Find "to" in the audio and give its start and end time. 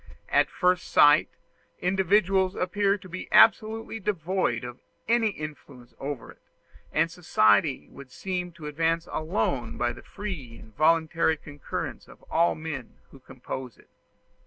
2.97-3.07, 8.53-8.65